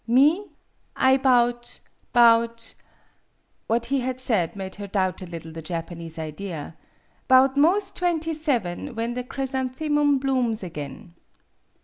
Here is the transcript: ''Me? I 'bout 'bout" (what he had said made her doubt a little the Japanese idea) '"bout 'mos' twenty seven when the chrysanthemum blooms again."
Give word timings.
''Me? 0.17 0.47
I 0.95 1.17
'bout 1.17 1.79
'bout" 2.11 2.73
(what 3.67 3.85
he 3.85 3.99
had 3.99 4.19
said 4.19 4.55
made 4.55 4.77
her 4.77 4.87
doubt 4.87 5.21
a 5.21 5.27
little 5.27 5.51
the 5.51 5.61
Japanese 5.61 6.17
idea) 6.17 6.75
'"bout 7.27 7.55
'mos' 7.55 7.91
twenty 7.91 8.33
seven 8.33 8.95
when 8.95 9.13
the 9.13 9.23
chrysanthemum 9.23 10.17
blooms 10.17 10.63
again." 10.63 11.13